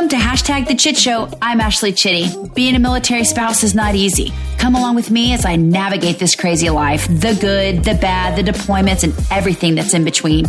[0.00, 1.28] Welcome to Hashtag The Chit Show.
[1.42, 2.34] I'm Ashley Chitty.
[2.54, 4.32] Being a military spouse is not easy.
[4.56, 8.50] Come along with me as I navigate this crazy life the good, the bad, the
[8.50, 10.46] deployments, and everything that's in between.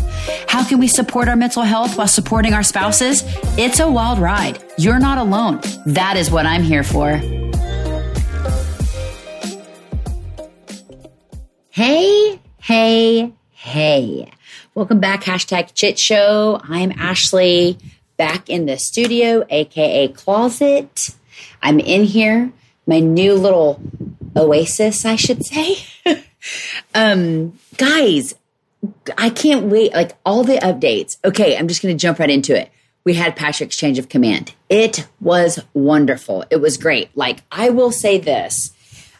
[0.47, 3.23] How can we support our mental health while supporting our spouses?
[3.57, 4.63] It's a wild ride.
[4.77, 5.59] You're not alone.
[5.85, 7.17] That is what I'm here for.
[11.71, 14.31] Hey, hey, hey.
[14.75, 16.61] Welcome back, hashtag chit show.
[16.63, 17.77] I'm Ashley
[18.21, 21.09] back in the studio, aka closet.
[21.59, 22.53] I'm in here,
[22.85, 23.81] my new little
[24.37, 25.77] oasis, I should say.
[26.93, 28.35] um, guys,
[29.17, 29.93] I can't wait.
[29.93, 31.17] Like all the updates.
[31.25, 32.69] Okay, I'm just going to jump right into it.
[33.05, 34.53] We had Patrick's change of command.
[34.69, 36.45] It was wonderful.
[36.51, 37.09] It was great.
[37.17, 38.71] Like, I will say this.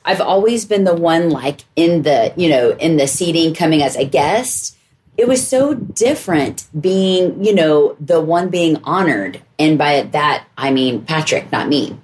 [0.06, 3.96] I've always been the one like in the, you know, in the seating coming as
[3.96, 4.78] a guest
[5.18, 9.42] it was so different being, you know, the one being honored.
[9.60, 11.98] And by that, I mean Patrick, not me.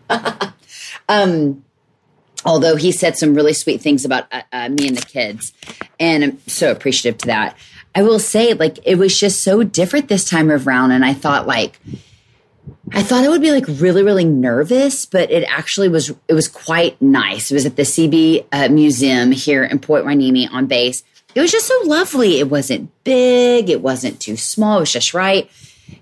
[1.09, 1.63] um,
[2.45, 5.53] although he said some really sweet things about uh, uh, me and the kids.
[5.99, 7.57] And I'm so appreciative to that.
[7.95, 10.91] I will say, like, it was just so different this time around.
[10.91, 11.79] And I thought, like,
[12.91, 16.47] I thought I would be like really, really nervous, but it actually was, it was
[16.47, 17.49] quite nice.
[17.49, 21.03] It was at the Seabee uh, Museum here in Port Hueneme on base
[21.37, 22.39] it was just so lovely.
[22.39, 25.47] It wasn't big, it wasn't too small, it was just right.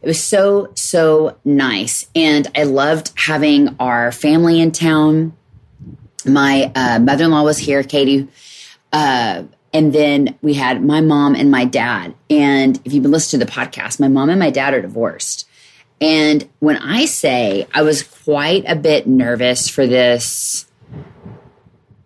[0.01, 2.07] It was so, so nice.
[2.15, 5.35] And I loved having our family in town.
[6.25, 8.29] My uh, mother in law was here, Katie.
[8.93, 12.15] Uh, and then we had my mom and my dad.
[12.29, 15.49] And if you've been listening to the podcast, my mom and my dad are divorced.
[15.99, 20.65] And when I say I was quite a bit nervous for this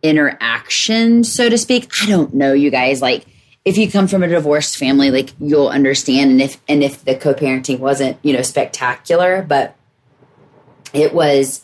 [0.01, 1.89] interaction, so to speak.
[2.01, 3.01] I don't know, you guys.
[3.01, 3.25] Like,
[3.65, 6.31] if you come from a divorced family, like you'll understand.
[6.31, 9.75] And if and if the co-parenting wasn't, you know, spectacular, but
[10.93, 11.63] it was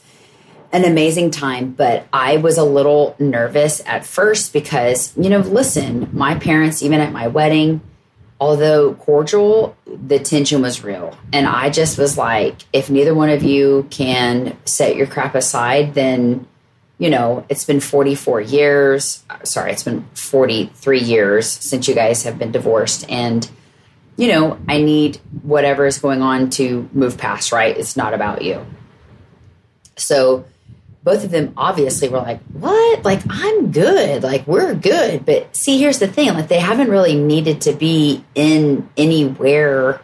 [0.72, 1.72] an amazing time.
[1.72, 7.00] But I was a little nervous at first because, you know, listen, my parents, even
[7.00, 7.82] at my wedding,
[8.40, 11.18] although cordial, the tension was real.
[11.32, 15.94] And I just was like, if neither one of you can set your crap aside,
[15.94, 16.46] then
[16.98, 19.24] you know, it's been 44 years.
[19.44, 23.10] Sorry, it's been 43 years since you guys have been divorced.
[23.10, 23.50] And,
[24.18, 27.78] you know, I need whatever is going on to move past, right?
[27.78, 28.66] It's not about you.
[29.98, 30.46] So
[31.04, 33.04] both of them obviously were like, what?
[33.04, 34.24] Like, I'm good.
[34.24, 35.26] Like, we're good.
[35.26, 40.02] But see, here's the thing like, they haven't really needed to be in anywhere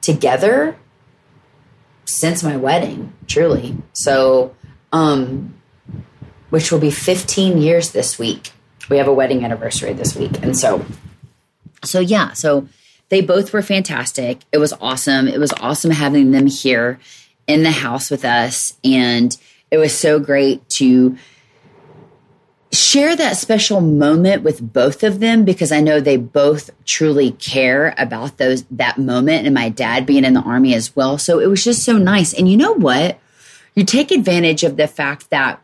[0.00, 0.76] together
[2.06, 3.76] since my wedding, truly.
[3.92, 4.54] So,
[4.92, 5.54] um,
[6.54, 8.52] which will be 15 years this week.
[8.88, 10.40] We have a wedding anniversary this week.
[10.40, 10.86] And so,
[11.82, 12.68] so yeah, so
[13.08, 14.42] they both were fantastic.
[14.52, 15.26] It was awesome.
[15.26, 17.00] It was awesome having them here
[17.48, 18.78] in the house with us.
[18.84, 19.36] And
[19.72, 21.18] it was so great to
[22.70, 27.96] share that special moment with both of them because I know they both truly care
[27.98, 31.18] about those that moment and my dad being in the army as well.
[31.18, 32.32] So it was just so nice.
[32.32, 33.18] And you know what?
[33.74, 35.60] You take advantage of the fact that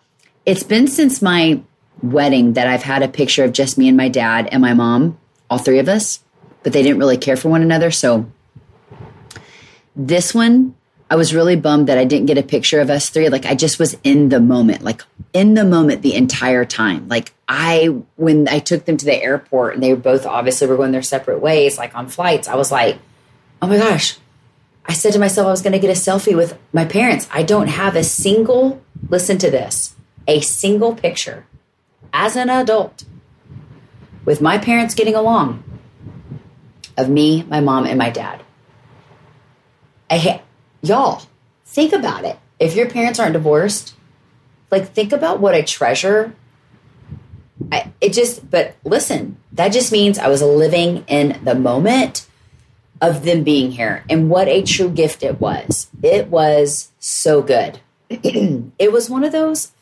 [0.46, 1.62] it's been since my
[2.02, 5.18] wedding that I've had a picture of just me and my dad and my mom,
[5.48, 6.22] all three of us,
[6.62, 7.90] but they didn't really care for one another.
[7.90, 8.30] So
[9.94, 10.74] this one,
[11.10, 13.28] I was really bummed that I didn't get a picture of us three.
[13.28, 15.02] Like I just was in the moment, like
[15.32, 17.08] in the moment the entire time.
[17.08, 17.86] Like I,
[18.16, 21.02] when I took them to the airport and they were both obviously were going their
[21.02, 22.98] separate ways, like on flights, I was like,
[23.60, 24.18] oh my gosh.
[24.86, 27.28] I said to myself, I was going to get a selfie with my parents.
[27.30, 29.94] I don't have a single, listen to this,
[30.30, 31.44] a single picture
[32.12, 33.04] as an adult
[34.24, 35.64] with my parents getting along
[36.96, 38.40] of me, my mom, and my dad.
[40.08, 40.42] I,
[40.82, 41.22] y'all,
[41.64, 42.38] think about it.
[42.60, 43.94] If your parents aren't divorced,
[44.70, 46.32] like think about what a treasure.
[47.72, 52.26] I, it just, but listen, that just means I was living in the moment
[53.00, 55.88] of them being here and what a true gift it was.
[56.02, 57.81] It was so good.
[58.10, 59.72] it was one of those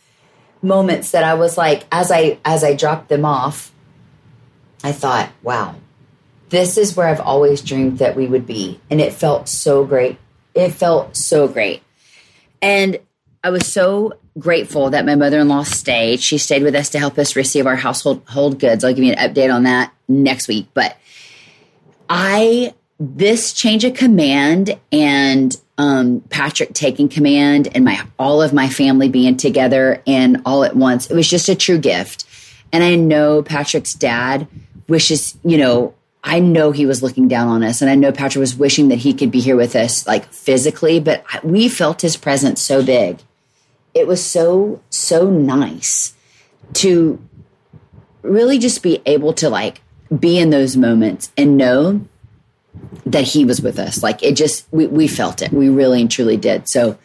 [0.62, 3.72] moments that I was like, as I as I dropped them off,
[4.82, 5.74] I thought, wow,
[6.48, 8.80] this is where I've always dreamed that we would be.
[8.90, 10.18] And it felt so great.
[10.54, 11.82] It felt so great.
[12.60, 12.98] And
[13.44, 16.20] I was so grateful that my mother in law stayed.
[16.20, 18.84] She stayed with us to help us receive our household hold goods.
[18.84, 20.68] I'll give you an update on that next week.
[20.74, 20.96] But
[22.08, 28.68] I, this change of command and um, Patrick taking command and my all of my
[28.68, 31.08] family being together and all at once.
[31.08, 32.24] It was just a true gift.
[32.72, 34.48] And I know Patrick's dad
[34.88, 38.40] wishes, you know, I know he was looking down on us, and I know Patrick
[38.40, 42.16] was wishing that he could be here with us, like physically, but we felt his
[42.16, 43.20] presence so big.
[43.94, 46.14] It was so, so nice
[46.74, 47.22] to
[48.22, 49.80] really just be able to like
[50.18, 52.06] be in those moments and know
[53.06, 54.02] that he was with us.
[54.02, 55.52] Like it just, we, we felt it.
[55.52, 56.68] We really and truly did.
[56.68, 56.98] So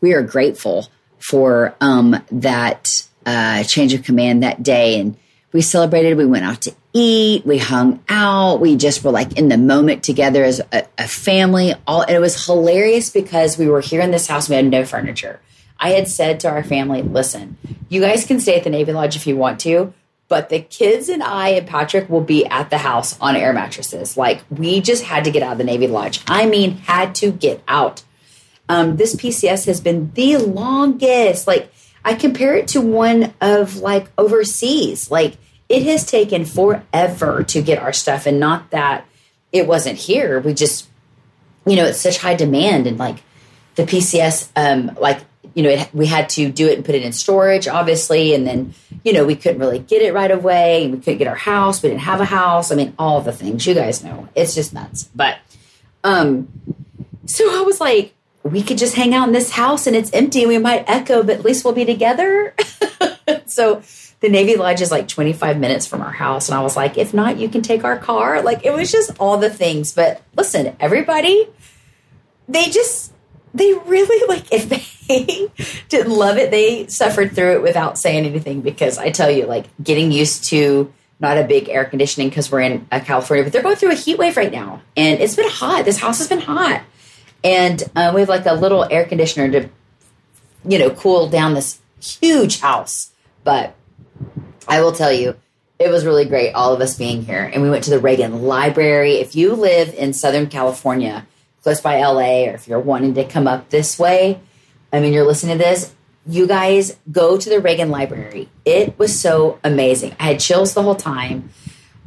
[0.00, 0.88] we are grateful
[1.18, 2.90] for um, that
[3.24, 4.98] uh, change of command that day.
[4.98, 5.16] And
[5.52, 6.16] we celebrated.
[6.16, 7.46] We went out to eat.
[7.46, 8.60] We hung out.
[8.60, 11.74] We just were like in the moment together as a, a family.
[11.86, 14.48] All it was hilarious because we were here in this house.
[14.48, 15.40] We had no furniture.
[15.78, 17.58] I had said to our family, "Listen,
[17.88, 19.92] you guys can stay at the Navy Lodge if you want to."
[20.32, 24.16] But the kids and I and Patrick will be at the house on air mattresses.
[24.16, 26.22] Like, we just had to get out of the Navy Lodge.
[26.26, 28.02] I mean, had to get out.
[28.66, 31.46] Um, this PCS has been the longest.
[31.46, 31.70] Like,
[32.02, 35.10] I compare it to one of like overseas.
[35.10, 35.36] Like
[35.68, 39.04] it has taken forever to get our stuff, and not that
[39.52, 40.40] it wasn't here.
[40.40, 40.88] We just,
[41.66, 43.18] you know, it's such high demand, and like
[43.74, 45.20] the PCS, um, like
[45.54, 48.46] you know, it, we had to do it and put it in storage, obviously, and
[48.46, 50.88] then you know we couldn't really get it right away.
[50.88, 51.82] We couldn't get our house.
[51.82, 52.72] We didn't have a house.
[52.72, 54.28] I mean, all the things you guys know.
[54.34, 55.04] It's just nuts.
[55.14, 55.38] But
[56.04, 56.48] um,
[57.26, 60.46] so I was like, we could just hang out in this house and it's empty.
[60.46, 62.54] We might echo, but at least we'll be together.
[63.46, 63.82] so
[64.20, 66.48] the Navy Lodge is like 25 minutes from our house.
[66.48, 68.42] And I was like, if not, you can take our car.
[68.42, 69.92] Like it was just all the things.
[69.92, 71.48] But listen, everybody,
[72.48, 73.12] they just,
[73.54, 74.81] they really like, if they
[75.88, 78.60] didn't love it, they suffered through it without saying anything.
[78.60, 82.60] Because I tell you, like getting used to not a big air conditioning because we're
[82.60, 84.82] in uh, California, but they're going through a heat wave right now.
[84.96, 85.84] And it's been hot.
[85.84, 86.82] This house has been hot
[87.44, 89.68] and uh, we have like a little air conditioner to
[90.64, 93.10] you know cool down this huge house
[93.44, 93.74] but
[94.68, 95.36] i will tell you
[95.78, 98.42] it was really great all of us being here and we went to the reagan
[98.42, 101.26] library if you live in southern california
[101.62, 104.40] close by la or if you're wanting to come up this way
[104.92, 105.94] i mean you're listening to this
[106.26, 110.82] you guys go to the reagan library it was so amazing i had chills the
[110.82, 111.50] whole time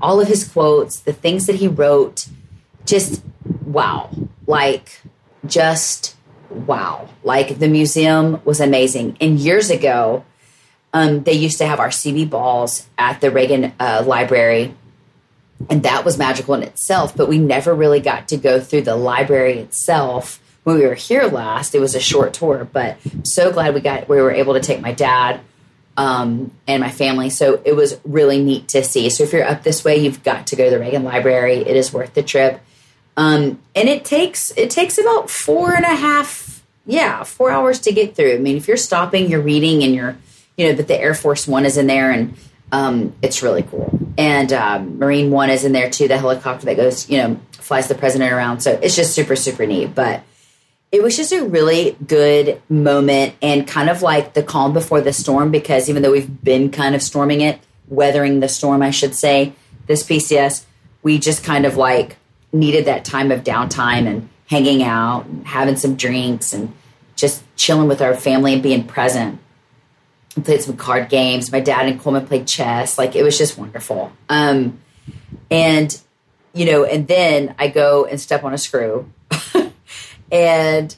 [0.01, 2.27] all of his quotes the things that he wrote
[2.85, 3.23] just
[3.65, 4.09] wow
[4.47, 5.01] like
[5.45, 6.15] just
[6.49, 7.09] wow.
[7.23, 9.17] Like the museum was amazing.
[9.19, 10.23] And years ago,
[10.93, 14.73] um, they used to have our Seabee balls at the Reagan uh, Library.
[15.69, 18.95] And that was magical in itself, but we never really got to go through the
[18.95, 21.73] library itself when we were here last.
[21.75, 24.81] It was a short tour, but so glad we got we were able to take
[24.81, 25.39] my dad
[25.95, 27.29] um, and my family.
[27.29, 29.09] So it was really neat to see.
[29.09, 31.57] So if you're up this way, you've got to go to the Reagan Library.
[31.57, 32.59] It is worth the trip.
[33.15, 37.93] Um, and it takes it takes about four and a half, yeah, four hours to
[37.93, 38.33] get through.
[38.33, 40.17] I mean, if you're stopping, you're reading, and you're,
[40.57, 42.35] you know, but the Air Force One is in there, and
[42.71, 43.97] um, it's really cool.
[44.17, 47.87] And um, Marine One is in there too, the helicopter that goes, you know, flies
[47.87, 48.61] the president around.
[48.61, 49.95] So it's just super super neat.
[49.95, 50.23] But
[50.95, 55.11] it was just a really good moment and kind of like the calm before the
[55.11, 57.59] storm because even though we've been kind of storming it,
[57.89, 59.51] weathering the storm, I should say,
[59.87, 60.63] this PCS,
[61.03, 62.15] we just kind of like
[62.53, 66.73] needed that time of downtime and hanging out and having some drinks and
[67.17, 69.37] just chilling with our family and being present.
[70.37, 71.51] We played some card games.
[71.51, 72.97] My dad and Coleman played chess.
[72.97, 74.13] Like it was just wonderful.
[74.29, 74.79] Um,
[75.51, 76.01] and
[76.53, 79.11] you know, and then I go and step on a screw,
[80.31, 80.95] and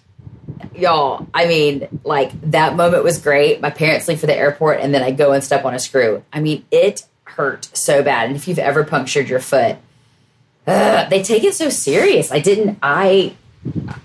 [0.75, 3.61] y'all, I mean, like that moment was great.
[3.61, 6.23] My parents leave for the airport, and then I go and step on a screw.
[6.31, 8.27] I mean, it hurt so bad.
[8.27, 9.77] And if you've ever punctured your foot,
[10.65, 12.31] uh, they take it so serious.
[12.31, 12.77] I didn't.
[12.81, 13.35] I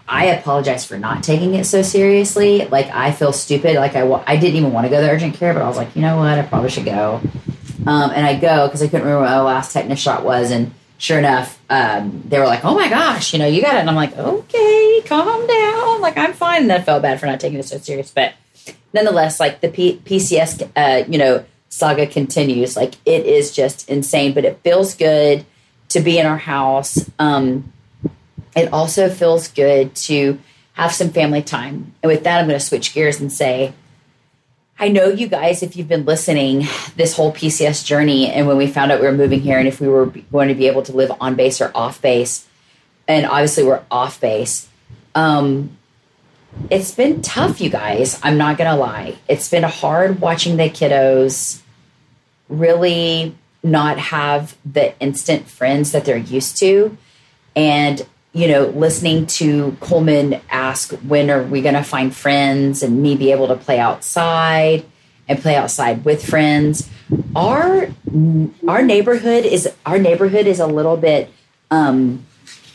[0.09, 2.67] I apologize for not taking it so seriously.
[2.67, 3.77] Like I feel stupid.
[3.77, 5.95] Like I I didn't even want to go to urgent care, but I was like,
[5.97, 6.39] you know what?
[6.39, 7.21] I probably should go.
[7.87, 10.73] Um, and I go because I couldn't remember what my last tetanus shot was, and
[10.99, 13.91] sure enough, um, they were like, "Oh my gosh, you know, you got it." And
[13.91, 16.01] I'm like, "Okay, calm down.
[16.01, 18.35] Like I'm fine." And I felt bad for not taking it so serious, but
[18.93, 22.77] nonetheless, like the P- PCS, uh, you know, saga continues.
[22.77, 25.45] Like it is just insane, but it feels good
[25.91, 27.11] to be in our house.
[27.19, 27.73] Um,
[28.55, 30.39] it also feels good to
[30.75, 31.95] have some family time.
[32.03, 33.73] And with that, I'm going to switch gears and say,
[34.79, 36.67] I know you guys, if you've been listening
[36.97, 39.81] this whole PCS journey, and when we found out we were moving here and if
[39.81, 42.47] we were going to be able to live on base or off base,
[43.07, 44.69] and obviously we're off base,
[45.15, 45.77] um,
[46.71, 48.19] it's been tough, you guys.
[48.23, 49.17] I'm not going to lie.
[49.29, 51.61] It's been hard watching the kiddos
[52.49, 56.97] really not have the instant friends that they're used to.
[57.57, 63.03] And, you know, listening to Coleman ask, when are we going to find friends and
[63.03, 64.85] me be able to play outside
[65.29, 66.89] and play outside with friends.
[67.35, 67.91] Our,
[68.69, 71.31] our neighborhood is, our neighborhood is a little bit
[71.71, 72.27] um,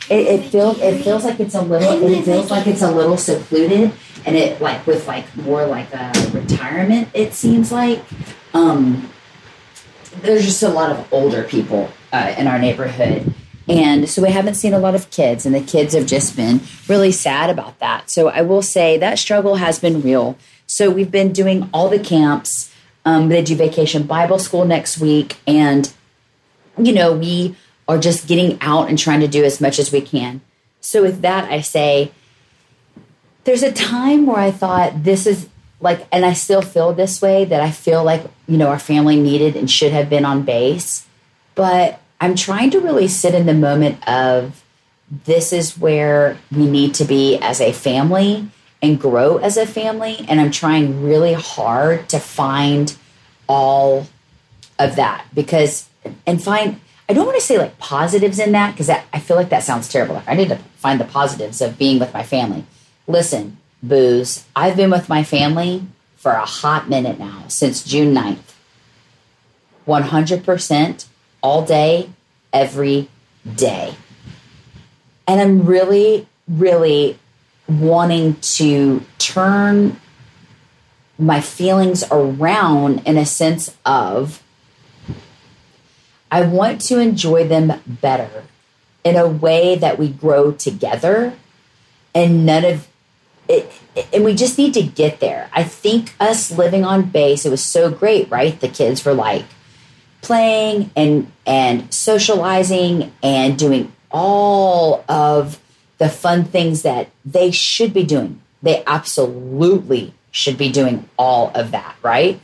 [0.10, 3.18] it, it feels it feels like it's a little it feels like it's a little
[3.18, 3.92] secluded
[4.26, 8.02] and it like with like more like a retirement it seems like.
[8.54, 9.10] Um
[10.22, 13.36] there's just a lot of older people uh, in our neighborhood.
[13.70, 16.62] And so we haven't seen a lot of kids and the kids have just been
[16.88, 18.10] really sad about that.
[18.10, 20.38] So i will say that struggle has been real.
[20.66, 22.74] So we've been doing all the camps
[23.08, 25.94] um, they do vacation bible school next week and
[26.78, 27.56] you know we
[27.88, 30.41] are just getting out and trying to do as much as we can.
[30.82, 32.12] So, with that, I say
[33.44, 35.48] there's a time where I thought this is
[35.79, 39.20] like, and I still feel this way that I feel like, you know, our family
[39.20, 41.06] needed and should have been on base.
[41.56, 44.63] But I'm trying to really sit in the moment of
[45.10, 48.50] this is where we need to be as a family
[48.82, 50.25] and grow as a family.
[50.27, 52.96] And I'm trying really hard to find
[53.48, 54.08] all
[54.79, 55.88] of that because,
[56.25, 56.79] and find,
[57.10, 59.88] I don't want to say like positives in that because I feel like that sounds
[59.88, 60.22] terrible.
[60.28, 62.66] I need to find the positives of being with my family.
[63.08, 65.84] Listen, booze, I've been with my family
[66.18, 68.54] for a hot minute now since June 9th.
[69.88, 71.06] 100%
[71.42, 72.10] all day,
[72.52, 73.08] every
[73.56, 73.96] day.
[75.26, 77.18] And I'm really, really
[77.70, 80.00] wanting to turn
[81.18, 84.44] my feelings around in a sense of
[86.31, 88.43] I want to enjoy them better
[89.03, 91.34] in a way that we grow together
[92.13, 92.88] and none of
[93.48, 93.72] it,
[94.12, 95.50] and we just need to get there.
[95.53, 98.60] I think us living on base, it was so great, right?
[98.60, 99.46] The kids were like
[100.22, 105.60] playing and and socializing and doing all of
[105.98, 108.41] the fun things that they should be doing.
[108.62, 112.39] They absolutely should be doing all of that, right?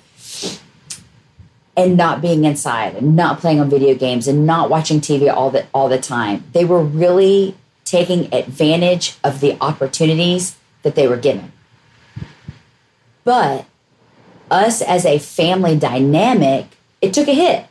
[1.75, 5.49] And not being inside and not playing on video games and not watching TV all
[5.49, 6.43] the all the time.
[6.53, 11.51] They were really taking advantage of the opportunities that they were given.
[13.23, 13.65] But
[14.51, 16.67] us as a family dynamic,
[17.01, 17.65] it took a hit.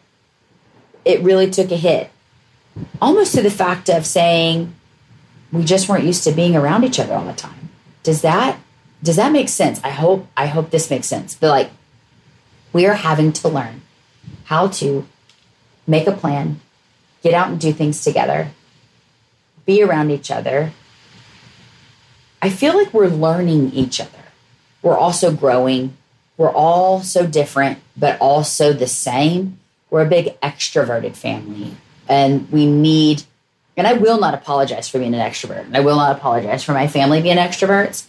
[1.05, 2.11] It really took a hit.
[3.01, 4.75] Almost to the fact of saying
[5.53, 7.71] we just weren't used to being around each other all the time.
[8.03, 8.59] Does that
[9.03, 9.81] does that make sense?
[9.85, 11.35] I hope I hope this makes sense.
[11.35, 11.71] But like
[12.73, 13.83] we are having to learn
[14.45, 15.07] how to
[15.87, 16.61] make a plan,
[17.23, 18.50] get out and do things together,
[19.67, 20.73] be around each other.
[22.41, 24.11] I feel like we're learning each other.
[24.83, 25.97] We're also growing.
[26.37, 29.59] We're all so different, but also the same.
[29.91, 31.76] We're a big extroverted family,
[32.09, 33.25] and we need,
[33.76, 35.67] and I will not apologize for being an extrovert.
[35.67, 38.07] And I will not apologize for my family being extroverts,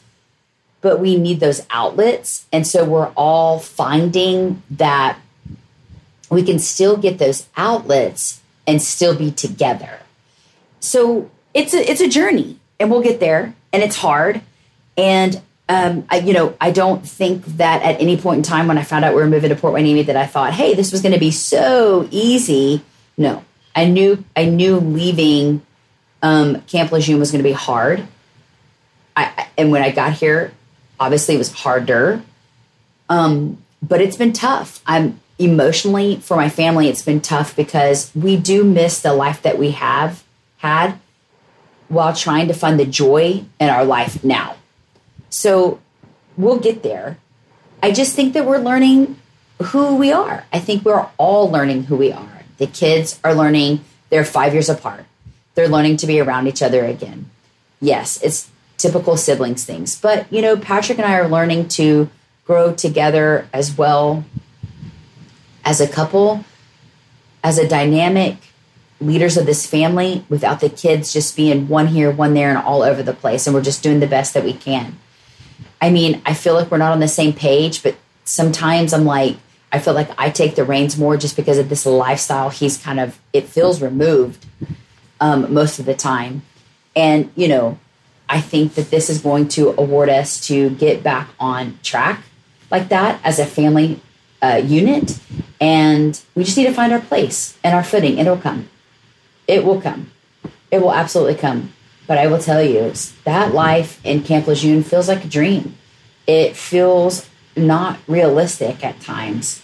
[0.82, 2.48] but we need those outlets.
[2.52, 5.20] And so we're all finding that
[6.34, 10.00] we can still get those outlets and still be together.
[10.80, 14.42] So it's a it's a journey, and we'll get there, and it's hard.
[14.98, 18.78] And um, I, you know, I don't think that at any point in time when
[18.78, 21.02] I found out we were moving to Port Hueneme that I thought, hey, this was
[21.02, 22.84] going to be so easy.
[23.18, 23.44] No,
[23.76, 25.62] I knew I knew leaving
[26.22, 28.08] um, Camp Lejeune was going to be hard.
[29.16, 30.52] I, and when I got here,
[31.00, 32.22] obviously it was harder.
[33.10, 34.82] Um, but it's been tough.
[34.86, 39.58] I'm emotionally for my family it's been tough because we do miss the life that
[39.58, 40.24] we have
[40.58, 41.00] had
[41.88, 44.56] while trying to find the joy in our life now.
[45.30, 45.80] So
[46.38, 47.18] we'll get there.
[47.82, 49.20] I just think that we're learning
[49.62, 50.46] who we are.
[50.54, 52.44] I think we're all learning who we are.
[52.58, 55.06] The kids are learning they're five years apart.
[55.56, 57.30] They're learning to be around each other again.
[57.82, 62.10] Yes it's typical siblings things but you know patrick and i are learning to
[62.44, 64.26] grow together as well
[65.66, 66.46] as a couple,
[67.44, 68.38] as a dynamic
[69.00, 72.84] leaders of this family without the kids just being one here, one there, and all
[72.84, 73.46] over the place.
[73.46, 74.98] And we're just doing the best that we can.
[75.82, 79.38] I mean, I feel like we're not on the same page, but sometimes I'm like,
[79.72, 82.50] I feel like I take the reins more just because of this lifestyle.
[82.50, 84.46] He's kind of, it feels removed
[85.20, 86.44] um, most of the time.
[86.96, 87.80] And, you know,
[88.30, 92.24] I think that this is going to award us to get back on track
[92.72, 94.00] like that as a family
[94.42, 95.20] uh, unit,
[95.64, 98.18] and we just need to find our place and our footing.
[98.18, 98.68] It'll come.
[99.48, 100.12] It will come.
[100.70, 101.72] It will absolutely come.
[102.06, 102.92] But I will tell you,
[103.24, 105.78] that life in Camp Lejeune feels like a dream.
[106.28, 109.62] It feels not realistic at times.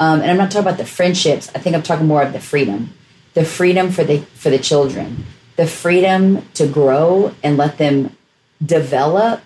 [0.00, 1.50] Um, and I'm not talking about the friendships.
[1.54, 2.94] I think I'm talking more of the freedom,
[3.34, 8.16] the freedom for the for the children, the freedom to grow and let them
[8.64, 9.42] develop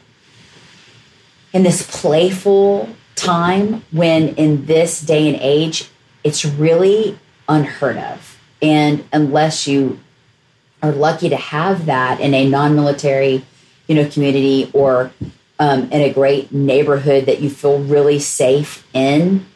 [1.53, 5.91] in this playful time when in this day and age
[6.27, 7.19] it's really
[7.49, 10.01] unheard of and unless you
[10.83, 13.45] are lucky to have that in a non-military,
[13.87, 15.13] you know, community or
[15.59, 19.47] um, in a great neighborhood that you feel really safe in.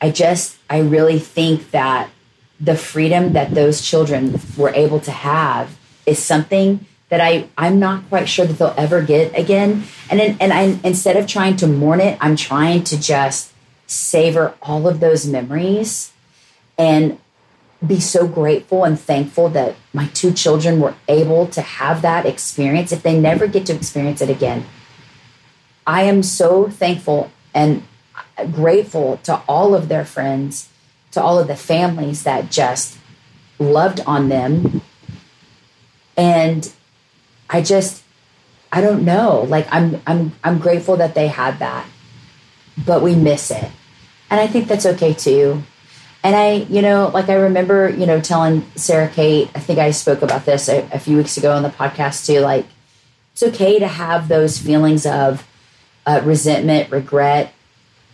[0.00, 2.10] I just, I really think that
[2.58, 8.08] the freedom that those children were able to have is something that I I'm not
[8.08, 9.84] quite sure that they'll ever get again.
[10.10, 13.52] And and I instead of trying to mourn it, I'm trying to just
[13.86, 16.12] savor all of those memories
[16.78, 17.18] and
[17.86, 22.90] be so grateful and thankful that my two children were able to have that experience
[22.90, 24.64] if they never get to experience it again.
[25.86, 27.82] I am so thankful and
[28.52, 30.68] grateful to all of their friends,
[31.12, 32.98] to all of the families that just
[33.58, 34.82] loved on them.
[36.16, 36.72] And
[37.48, 38.02] I just
[38.72, 39.42] I don't know.
[39.42, 41.86] Like I'm I'm I'm grateful that they had that.
[42.84, 43.70] But we miss it.
[44.30, 45.62] And I think that's okay too.
[46.22, 49.92] And I, you know, like I remember, you know, telling Sarah Kate, I think I
[49.92, 52.66] spoke about this a, a few weeks ago on the podcast too, like
[53.32, 55.46] it's okay to have those feelings of
[56.04, 57.52] uh, resentment, regret,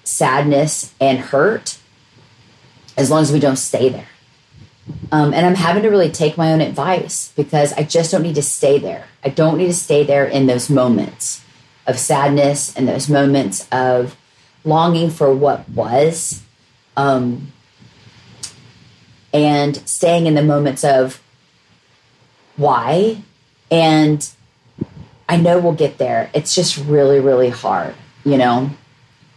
[0.04, 1.78] sadness, and hurt
[2.96, 4.08] as long as we don't stay there.
[5.10, 8.34] Um, and I'm having to really take my own advice because I just don't need
[8.34, 9.06] to stay there.
[9.24, 11.44] I don't need to stay there in those moments
[11.86, 14.16] of sadness and those moments of
[14.64, 16.42] longing for what was.
[16.96, 17.52] Um,
[19.32, 21.22] and staying in the moments of
[22.56, 23.22] why.
[23.70, 24.28] And
[25.28, 26.30] I know we'll get there.
[26.34, 28.70] It's just really, really hard, you know?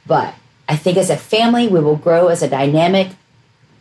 [0.05, 0.35] But
[0.67, 3.09] I think as a family, we will grow as a dynamic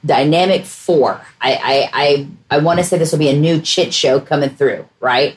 [0.04, 1.20] dynamic four.
[1.40, 4.50] I I I, I want to say this will be a new chit show coming
[4.50, 5.36] through, right?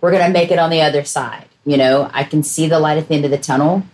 [0.00, 1.46] We're gonna make it on the other side.
[1.64, 3.84] You know, I can see the light at the end of the tunnel.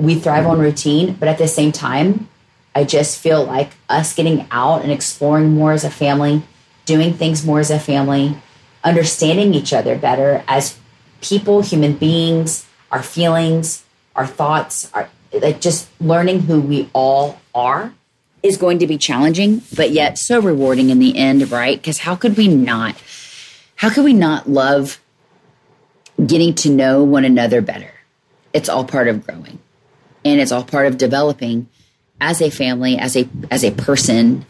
[0.00, 2.28] We thrive on routine, but at the same time,
[2.74, 6.42] I just feel like us getting out and exploring more as a family,
[6.86, 8.36] doing things more as a family,
[8.82, 10.78] understanding each other better as
[11.20, 13.84] people, human beings, our feelings,
[14.16, 17.94] our thoughts, our like just learning who we all are
[18.42, 21.78] is going to be challenging, but yet so rewarding in the end, right?
[21.78, 22.96] Because how could we not?
[23.76, 25.00] How could we not love
[26.24, 27.92] getting to know one another better?
[28.52, 29.59] It's all part of growing,
[30.24, 31.68] and it's all part of developing
[32.20, 34.44] as a family, as a as a person,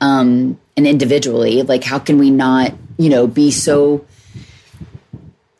[0.00, 1.62] um, and individually.
[1.62, 4.06] Like, how can we not, you know, be so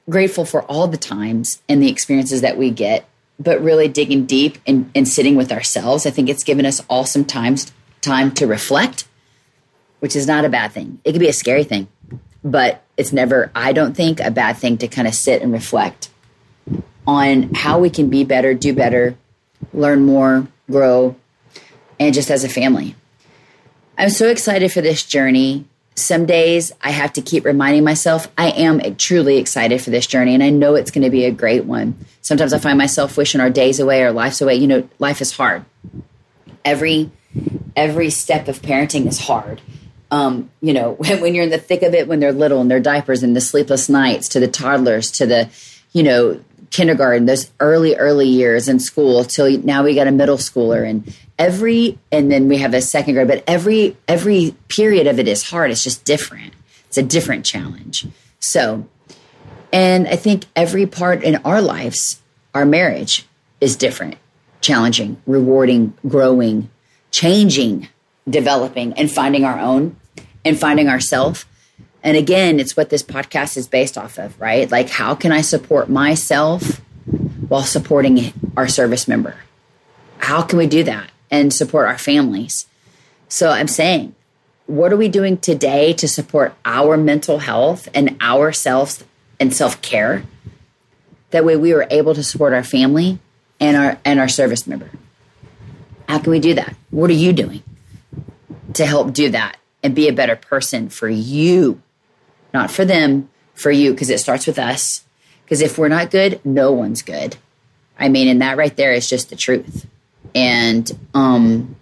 [0.08, 4.58] grateful for all the times and the experiences that we get but really digging deep
[4.66, 6.06] and, and sitting with ourselves.
[6.06, 9.06] I think it's given us all some times time to reflect,
[10.00, 11.00] which is not a bad thing.
[11.04, 11.88] It could be a scary thing,
[12.42, 16.08] but it's never, I don't think, a bad thing to kind of sit and reflect
[17.06, 19.16] on how we can be better, do better,
[19.76, 21.14] learn more, grow,
[22.00, 22.96] and just as a family.
[23.98, 25.66] I'm so excited for this journey.
[25.94, 30.34] Some days I have to keep reminding myself I am truly excited for this journey
[30.34, 31.96] and I know it's going to be a great one.
[32.20, 34.56] Sometimes I find myself wishing our days away or life's away.
[34.56, 35.64] You know, life is hard.
[36.64, 37.10] Every
[37.74, 39.62] every step of parenting is hard.
[40.10, 42.70] Um, you know, when, when you're in the thick of it, when they're little and
[42.70, 45.48] their diapers and the sleepless nights, to the toddlers, to the,
[45.92, 50.36] you know, kindergarten, those early, early years in school till now we got a middle
[50.36, 55.18] schooler and every, and then we have a second grade, but every, every period of
[55.18, 55.70] it is hard.
[55.70, 56.54] It's just different.
[56.88, 58.06] It's a different challenge.
[58.40, 58.86] So,
[59.72, 62.22] and I think every part in our lives,
[62.54, 63.26] our marriage
[63.60, 64.16] is different,
[64.60, 66.70] challenging, rewarding, growing,
[67.10, 67.88] changing,
[68.28, 69.96] developing, and finding our own
[70.44, 71.44] and finding ourselves.
[72.06, 74.70] And again, it's what this podcast is based off of, right?
[74.70, 76.80] Like, how can I support myself
[77.48, 79.34] while supporting our service member?
[80.18, 82.68] How can we do that and support our families?
[83.28, 84.14] So I'm saying,
[84.66, 89.02] what are we doing today to support our mental health and ourselves
[89.40, 90.22] and self care?
[91.30, 93.18] That way we were able to support our family
[93.58, 94.90] and our and our service member.
[96.08, 96.76] How can we do that?
[96.90, 97.64] What are you doing
[98.74, 101.82] to help do that and be a better person for you?
[102.52, 105.04] Not for them, for you, because it starts with us.
[105.44, 107.36] Because if we're not good, no one's good.
[107.98, 109.86] I mean, and that right there is just the truth.
[110.34, 111.76] And um,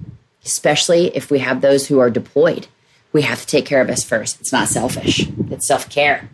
[0.45, 2.67] especially if we have those who are deployed,
[3.13, 4.41] we have to take care of us first.
[4.41, 6.29] It's not selfish, it's self care.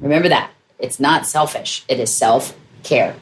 [0.00, 0.50] Remember that.
[0.78, 3.14] It's not selfish, it is self care.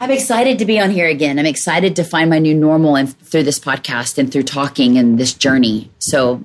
[0.00, 1.38] I'm excited to be on here again.
[1.38, 5.16] I'm excited to find my new normal and through this podcast and through talking and
[5.16, 5.92] this journey.
[6.00, 6.44] So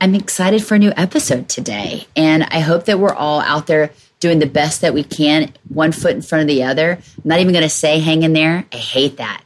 [0.00, 2.06] I'm excited for a new episode today.
[2.14, 5.92] And I hope that we're all out there doing the best that we can, one
[5.92, 6.92] foot in front of the other.
[6.92, 8.64] I'm not even going to say hang in there.
[8.72, 9.42] I hate that.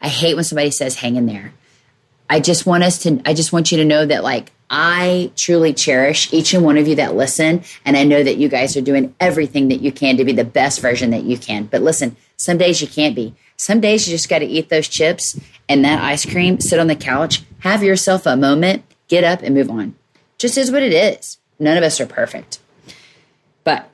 [0.00, 1.52] I hate when somebody says hang in there.
[2.28, 5.74] I just want us to, I just want you to know that like I truly
[5.74, 7.62] cherish each and one of you that listen.
[7.84, 10.44] And I know that you guys are doing everything that you can to be the
[10.44, 11.66] best version that you can.
[11.66, 13.34] But listen, some days you can't be.
[13.58, 16.86] Some days you just got to eat those chips and that ice cream, sit on
[16.86, 19.94] the couch, have yourself a moment, get up and move on.
[20.38, 21.36] Just is what it is.
[21.58, 22.58] None of us are perfect.
[23.62, 23.90] But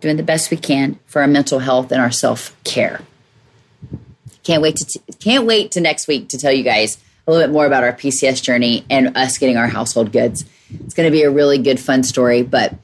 [0.00, 3.02] doing the best we can for our mental health and our self care.
[4.44, 7.46] Can't wait to t- can't wait to next week to tell you guys a little
[7.46, 10.46] bit more about our PCS journey and us getting our household goods.
[10.84, 12.74] It's going to be a really good, fun story, but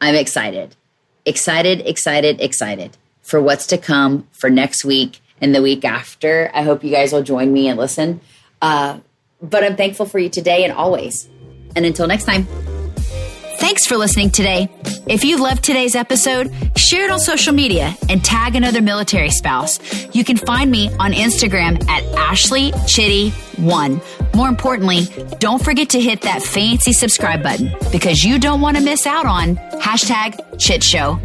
[0.00, 0.74] I'm excited,
[1.24, 6.50] excited, excited, excited for what's to come for next week and the week after.
[6.52, 8.20] I hope you guys will join me and listen.
[8.60, 8.98] Uh,
[9.40, 11.28] but I'm thankful for you today and always.
[11.76, 12.46] And until next time.
[13.58, 14.68] Thanks for listening today.
[15.06, 19.78] If you loved today's episode, share it on social media and tag another military spouse.
[20.14, 24.00] You can find me on Instagram at Ashley Chitty one.
[24.34, 25.06] More importantly,
[25.38, 29.24] don't forget to hit that fancy subscribe button because you don't want to miss out
[29.24, 31.18] on hashtag Chit Show.